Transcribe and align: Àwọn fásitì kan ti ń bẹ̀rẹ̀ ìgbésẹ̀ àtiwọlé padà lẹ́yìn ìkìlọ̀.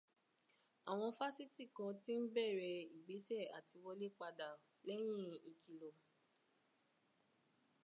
Àwọn 0.91 1.09
fásitì 1.19 1.63
kan 1.75 1.91
ti 2.03 2.13
ń 2.21 2.23
bẹ̀rẹ̀ 2.33 2.81
ìgbésẹ̀ 2.95 3.51
àtiwọlé 3.57 4.07
padà 4.19 4.47
lẹ́yìn 4.87 5.29
ìkìlọ̀. 5.51 5.95